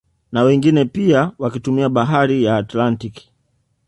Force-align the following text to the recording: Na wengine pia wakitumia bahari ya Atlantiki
Na 0.31 0.43
wengine 0.43 0.85
pia 0.85 1.31
wakitumia 1.37 1.89
bahari 1.89 2.43
ya 2.43 2.57
Atlantiki 2.57 3.31